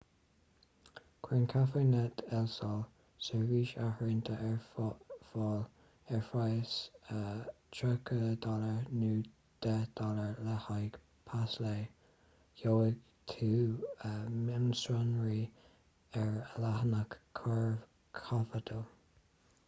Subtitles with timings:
[1.25, 2.79] cuireann cafenet el sol
[3.25, 5.61] seirbhís áirithinte ar fáil
[6.17, 6.73] ar phraghas
[7.17, 9.11] us$30 nó
[9.67, 10.97] $10 le haghaidh
[11.33, 11.85] pas lae;
[12.63, 13.53] gheobhaidh tú
[14.41, 15.39] mionsonraí
[16.25, 18.85] ar a leathanach corcovado